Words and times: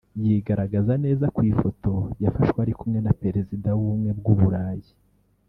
yigaragaza 0.23 0.93
neza 1.05 1.25
ku 1.35 1.41
ifoto 1.51 1.91
yafashwe 2.23 2.57
ari 2.63 2.73
kumwe 2.79 2.99
na 3.05 3.13
Perezida 3.21 3.69
w’Ubumwe 3.77 4.11
bw’u 4.19 4.35
Burayi 4.39 4.89